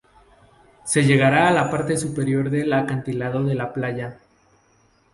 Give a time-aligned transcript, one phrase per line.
[0.83, 4.17] Se llegará a la parte superior del acantilado de la playa.